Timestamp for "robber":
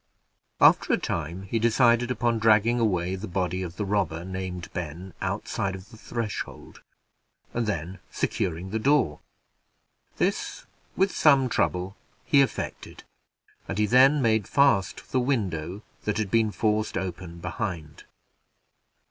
3.85-4.25